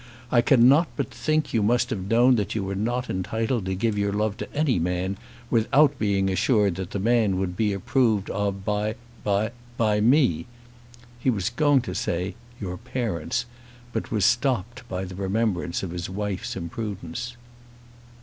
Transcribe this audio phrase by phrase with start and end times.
[0.31, 3.99] I cannot but think you must have known that you were not entitled to give
[3.99, 5.15] your love to any man
[5.51, 10.47] without being assured that the man would be approved of by by by me."
[11.19, 13.45] He was going to say, "your parents,"
[13.93, 17.37] but was stopped by the remembrance of his wife's imprudence.